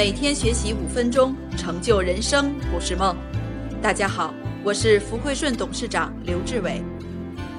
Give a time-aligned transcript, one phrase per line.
[0.00, 3.14] 每天学习五分钟，成就人生不是梦。
[3.82, 4.34] 大家好，
[4.64, 6.82] 我是福汇顺董事长刘志伟。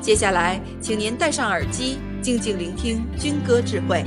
[0.02, 4.04] 接下来，请您戴上耳机，静静聆听军歌智慧。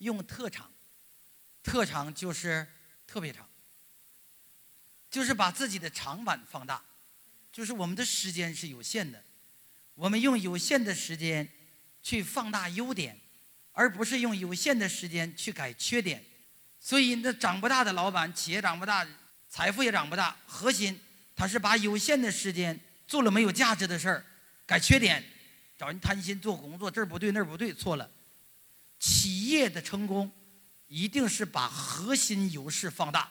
[0.00, 0.70] 用特长，
[1.62, 2.66] 特长就是
[3.06, 3.48] 特别长，
[5.10, 6.82] 就是把自己的长板放大，
[7.50, 9.24] 就是我们的时间是有限的，
[9.94, 11.48] 我们用有限的时间
[12.02, 13.18] 去放大优点，
[13.78, 16.20] 而不是用有限的时间去改缺点。
[16.80, 19.06] 所以，那长不大的老板，企业长不大，
[19.48, 20.36] 财富也长不大。
[20.48, 20.98] 核心，
[21.36, 24.24] 他是把有限的时间做了没有价值的事儿，
[24.66, 25.24] 改缺点，
[25.78, 28.10] 找人贪心做工作，这儿不对那儿不对，错了。
[28.98, 30.28] 企业的成功，
[30.88, 33.30] 一定是把核心优势放大。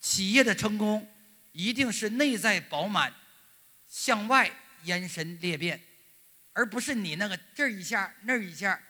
[0.00, 1.08] 企业的成功，
[1.52, 3.14] 一定是内在饱满，
[3.86, 4.50] 向外
[4.82, 5.80] 延伸裂变，
[6.52, 8.80] 而不是你那个这儿一下那儿一下，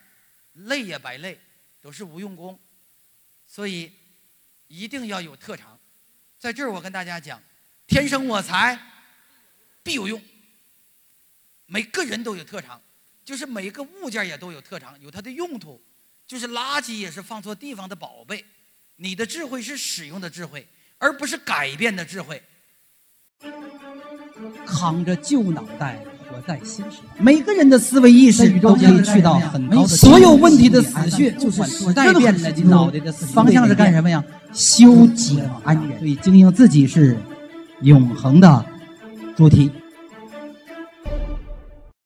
[0.65, 1.39] 累也白累，
[1.79, 2.59] 都是无用功。
[3.45, 3.91] 所以，
[4.67, 5.79] 一定要有特长。
[6.37, 7.41] 在这儿，我跟大家讲，
[7.87, 8.79] 天生我材
[9.81, 10.21] 必有用。
[11.65, 12.81] 每个人都有特长。
[13.23, 15.83] 就是每一个物件也都有特长，有它的用途。
[16.25, 18.45] 就是垃圾也是放错地方的宝贝。
[18.95, 20.65] 你的智慧是使用的智慧，
[20.97, 22.41] 而不是改变的智慧。
[24.65, 29.87] 扛着旧脑袋活在新时代，每个人的思维意识都可以去到很高的。
[29.87, 34.23] 所有问题的死穴就是时代变了，你脑袋的方向是干什么呀？
[34.53, 35.99] 修己安人。
[35.99, 37.17] 所以经营自己是
[37.81, 38.65] 永恒的
[39.35, 39.71] 主题。